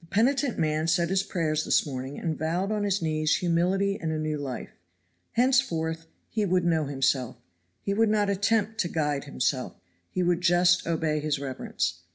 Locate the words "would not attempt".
7.94-8.76